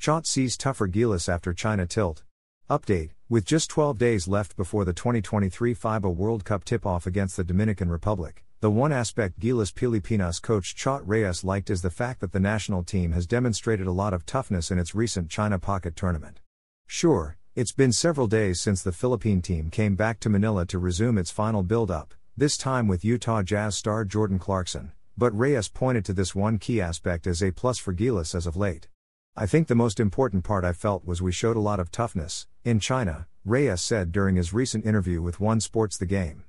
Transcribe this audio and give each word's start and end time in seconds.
Chot 0.00 0.26
sees 0.26 0.56
tougher 0.56 0.88
Gilas 0.88 1.28
after 1.28 1.52
China 1.52 1.84
tilt. 1.84 2.22
Update 2.70 3.10
With 3.28 3.44
just 3.44 3.68
12 3.68 3.98
days 3.98 4.26
left 4.26 4.56
before 4.56 4.86
the 4.86 4.94
2023 4.94 5.74
FIBA 5.74 6.16
World 6.16 6.42
Cup 6.42 6.64
tip 6.64 6.86
off 6.86 7.06
against 7.06 7.36
the 7.36 7.44
Dominican 7.44 7.90
Republic, 7.90 8.42
the 8.60 8.70
one 8.70 8.92
aspect 8.92 9.38
Gilas 9.38 9.74
Pilipinas 9.74 10.40
coach 10.40 10.74
Chot 10.74 11.06
Reyes 11.06 11.44
liked 11.44 11.68
is 11.68 11.82
the 11.82 11.90
fact 11.90 12.20
that 12.20 12.32
the 12.32 12.40
national 12.40 12.82
team 12.82 13.12
has 13.12 13.26
demonstrated 13.26 13.86
a 13.86 13.92
lot 13.92 14.14
of 14.14 14.24
toughness 14.24 14.70
in 14.70 14.78
its 14.78 14.94
recent 14.94 15.28
China 15.28 15.58
Pocket 15.58 15.96
tournament. 15.96 16.40
Sure, 16.86 17.36
it's 17.54 17.72
been 17.72 17.92
several 17.92 18.26
days 18.26 18.58
since 18.58 18.82
the 18.82 18.92
Philippine 18.92 19.42
team 19.42 19.68
came 19.68 19.96
back 19.96 20.18
to 20.20 20.30
Manila 20.30 20.64
to 20.64 20.78
resume 20.78 21.18
its 21.18 21.30
final 21.30 21.62
build 21.62 21.90
up, 21.90 22.14
this 22.38 22.56
time 22.56 22.88
with 22.88 23.04
Utah 23.04 23.42
Jazz 23.42 23.76
star 23.76 24.06
Jordan 24.06 24.38
Clarkson, 24.38 24.92
but 25.18 25.38
Reyes 25.38 25.68
pointed 25.68 26.06
to 26.06 26.14
this 26.14 26.34
one 26.34 26.56
key 26.56 26.80
aspect 26.80 27.26
as 27.26 27.42
a 27.42 27.50
plus 27.50 27.76
for 27.76 27.92
Gilas 27.92 28.34
as 28.34 28.46
of 28.46 28.56
late. 28.56 28.88
I 29.36 29.46
think 29.46 29.68
the 29.68 29.74
most 29.76 30.00
important 30.00 30.42
part 30.44 30.64
I 30.64 30.72
felt 30.72 31.06
was 31.06 31.22
we 31.22 31.30
showed 31.30 31.56
a 31.56 31.60
lot 31.60 31.78
of 31.78 31.92
toughness, 31.92 32.48
in 32.64 32.80
China, 32.80 33.28
Reyes 33.44 33.80
said 33.80 34.10
during 34.10 34.36
his 34.36 34.52
recent 34.52 34.84
interview 34.84 35.22
with 35.22 35.40
One 35.40 35.60
Sports 35.60 35.96
The 35.96 36.04
Game. 36.04 36.44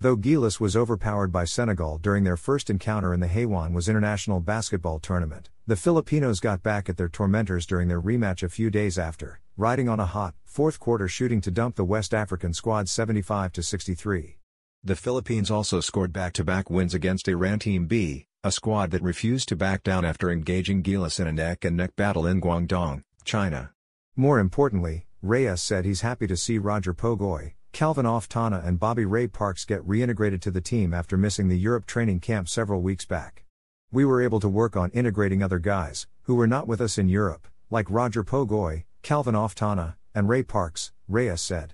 Though 0.00 0.16
Gilas 0.16 0.58
was 0.58 0.76
overpowered 0.76 1.30
by 1.30 1.44
Senegal 1.44 1.98
during 1.98 2.24
their 2.24 2.36
first 2.36 2.68
encounter 2.68 3.14
in 3.14 3.20
the 3.20 3.28
Heyuan 3.28 3.72
WUS 3.72 3.88
International 3.88 4.40
Basketball 4.40 4.98
Tournament, 4.98 5.48
the 5.66 5.76
Filipinos 5.76 6.40
got 6.40 6.62
back 6.62 6.88
at 6.88 6.96
their 6.96 7.08
tormentors 7.08 7.66
during 7.66 7.86
their 7.86 8.02
rematch 8.02 8.42
a 8.42 8.48
few 8.48 8.68
days 8.68 8.98
after, 8.98 9.40
riding 9.56 9.88
on 9.88 10.00
a 10.00 10.06
hot, 10.06 10.34
fourth 10.44 10.80
quarter 10.80 11.06
shooting 11.06 11.40
to 11.40 11.52
dump 11.52 11.76
the 11.76 11.84
West 11.84 12.12
African 12.12 12.52
squad 12.52 12.88
75 12.88 13.52
63. 13.60 14.38
The 14.82 14.96
Philippines 14.96 15.50
also 15.50 15.80
scored 15.80 16.12
back 16.12 16.32
to 16.34 16.44
back 16.44 16.68
wins 16.68 16.92
against 16.94 17.28
Iran 17.28 17.60
Team 17.60 17.86
B, 17.86 18.26
a 18.44 18.52
squad 18.52 18.90
that 18.90 19.02
refused 19.02 19.48
to 19.48 19.56
back 19.56 19.82
down 19.82 20.04
after 20.04 20.30
engaging 20.30 20.82
Gilas 20.82 21.18
in 21.18 21.26
a 21.26 21.32
neck 21.32 21.64
and 21.64 21.78
neck 21.78 21.96
battle 21.96 22.26
in 22.26 22.42
Guangdong, 22.42 23.02
China. 23.24 23.72
More 24.16 24.38
importantly, 24.38 25.06
Reyes 25.22 25.62
said 25.62 25.86
he's 25.86 26.02
happy 26.02 26.26
to 26.26 26.36
see 26.36 26.58
Roger 26.58 26.92
Pogoy, 26.92 27.54
Calvin 27.72 28.04
Oftana, 28.04 28.62
and 28.62 28.78
Bobby 28.78 29.06
Ray 29.06 29.28
Parks 29.28 29.64
get 29.64 29.80
reintegrated 29.88 30.42
to 30.42 30.50
the 30.50 30.60
team 30.60 30.92
after 30.92 31.16
missing 31.16 31.48
the 31.48 31.58
Europe 31.58 31.86
training 31.86 32.20
camp 32.20 32.46
several 32.46 32.82
weeks 32.82 33.06
back. 33.06 33.46
We 33.90 34.04
were 34.04 34.20
able 34.20 34.40
to 34.40 34.48
work 34.50 34.76
on 34.76 34.90
integrating 34.90 35.42
other 35.42 35.58
guys, 35.58 36.06
who 36.24 36.34
were 36.34 36.46
not 36.46 36.68
with 36.68 36.82
us 36.82 36.98
in 36.98 37.08
Europe, 37.08 37.48
like 37.70 37.90
Roger 37.90 38.22
Pogoy, 38.22 38.84
Calvin 39.00 39.34
Oftana, 39.34 39.94
and 40.14 40.28
Ray 40.28 40.42
Parks, 40.42 40.92
Reyes 41.08 41.40
said. 41.40 41.72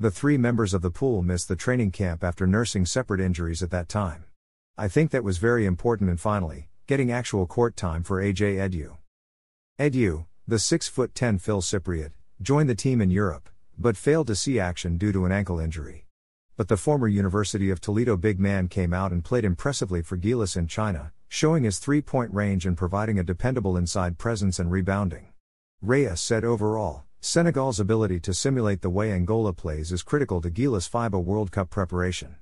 The 0.00 0.10
three 0.10 0.36
members 0.36 0.74
of 0.74 0.82
the 0.82 0.90
pool 0.90 1.22
missed 1.22 1.46
the 1.46 1.54
training 1.54 1.92
camp 1.92 2.24
after 2.24 2.44
nursing 2.44 2.86
separate 2.86 3.20
injuries 3.20 3.62
at 3.62 3.70
that 3.70 3.88
time. 3.88 4.24
I 4.80 4.86
think 4.86 5.10
that 5.10 5.24
was 5.24 5.38
very 5.38 5.66
important 5.66 6.08
and 6.08 6.20
finally, 6.20 6.68
getting 6.86 7.10
actual 7.10 7.48
court 7.48 7.74
time 7.74 8.04
for 8.04 8.22
AJ 8.22 8.58
Edu. 8.58 8.96
Edu, 9.76 10.26
the 10.46 10.60
6 10.60 10.86
foot 10.86 11.16
10 11.16 11.38
Fil-Cypriot, 11.38 12.12
joined 12.40 12.68
the 12.68 12.76
team 12.76 13.00
in 13.00 13.10
Europe, 13.10 13.50
but 13.76 13.96
failed 13.96 14.28
to 14.28 14.36
see 14.36 14.60
action 14.60 14.96
due 14.96 15.10
to 15.10 15.24
an 15.24 15.32
ankle 15.32 15.58
injury. 15.58 16.06
But 16.56 16.68
the 16.68 16.76
former 16.76 17.08
University 17.08 17.70
of 17.70 17.80
Toledo 17.80 18.16
big 18.16 18.38
man 18.38 18.68
came 18.68 18.94
out 18.94 19.10
and 19.10 19.24
played 19.24 19.44
impressively 19.44 20.00
for 20.00 20.16
Gilas 20.16 20.56
in 20.56 20.68
China, 20.68 21.10
showing 21.26 21.64
his 21.64 21.80
three 21.80 22.00
point 22.00 22.32
range 22.32 22.64
and 22.64 22.76
providing 22.76 23.18
a 23.18 23.24
dependable 23.24 23.76
inside 23.76 24.16
presence 24.16 24.60
and 24.60 24.70
rebounding. 24.70 25.32
Reyes 25.82 26.20
said 26.20 26.44
overall, 26.44 27.02
Senegal's 27.20 27.80
ability 27.80 28.20
to 28.20 28.32
simulate 28.32 28.82
the 28.82 28.90
way 28.90 29.10
Angola 29.10 29.52
plays 29.52 29.90
is 29.90 30.04
critical 30.04 30.40
to 30.40 30.52
Gilas 30.52 30.88
FIBA 30.88 31.20
World 31.20 31.50
Cup 31.50 31.68
preparation. 31.68 32.36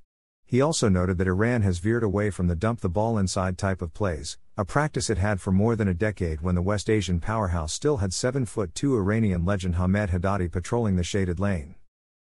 He 0.49 0.61
also 0.61 0.89
noted 0.89 1.19
that 1.19 1.27
Iran 1.27 1.62
has 1.62 1.81
veered 1.81 2.05
away 2.05 2.31
from 2.31 2.47
the 2.47 2.55
dump 2.55 2.81
the 2.81 2.89
ball 2.89 3.19
inside 3.19 3.59
type 3.59 3.83
of 3.83 3.93
plays, 3.93 4.39
a 4.57 4.65
practice 4.65 5.11
it 5.11 5.19
had 5.19 5.41
for 5.41 5.51
more 5.51 5.75
than 5.75 5.89
a 5.89 5.95
decade 5.95 6.41
when 6.41 6.55
the 6.55 6.62
West 6.62 6.89
Asian 6.89 7.19
powerhouse 7.19 7.73
still 7.73 7.97
had 7.97 8.15
7 8.15 8.47
foot 8.47 8.73
2 8.73 8.97
Iranian 8.97 9.45
legend 9.45 9.75
Hamed 9.75 10.11
Haddadi 10.11 10.51
patrolling 10.51 10.95
the 10.95 11.03
shaded 11.03 11.41
lane. 11.41 11.75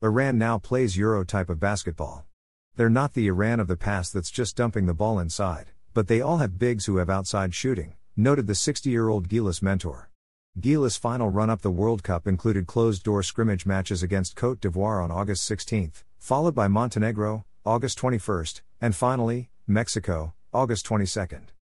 Iran 0.03 0.36
now 0.36 0.59
plays 0.59 0.98
Euro 0.98 1.25
type 1.25 1.48
of 1.48 1.59
basketball. 1.59 2.26
They're 2.76 2.91
not 2.91 3.14
the 3.14 3.26
Iran 3.26 3.59
of 3.59 3.69
the 3.69 3.76
past 3.76 4.12
that's 4.12 4.30
just 4.30 4.54
dumping 4.54 4.84
the 4.84 4.92
ball 4.92 5.19
inside, 5.19 5.72
but 5.94 6.06
they 6.06 6.20
all 6.20 6.38
have 6.38 6.59
bigs 6.59 6.84
who 6.84 6.98
have 6.98 7.09
outside 7.09 7.54
shooting, 7.54 7.94
noted 8.19 8.47
the 8.47 8.54
60 8.54 8.91
year 8.91 9.09
old 9.09 9.30
Gilas 9.30 9.62
mentor. 9.62 10.10
Gilas' 10.60 10.98
final 10.98 11.30
run 11.30 11.48
up 11.48 11.62
the 11.62 11.70
World 11.70 12.03
Cup 12.03 12.26
included 12.26 12.66
closed 12.66 13.03
door 13.03 13.22
scrimmage 13.22 13.64
matches 13.64 14.03
against 14.03 14.36
Cote 14.36 14.60
d'Ivoire 14.60 15.03
on 15.03 15.10
August 15.10 15.44
16, 15.44 15.92
followed 16.19 16.54
by 16.54 16.69
Montenegro, 16.69 17.47
August 17.66 17.98
21, 17.98 18.44
and 18.81 18.97
finally, 18.97 19.50
Mexico, 19.66 20.32
August 20.53 20.87
22. 20.87 21.59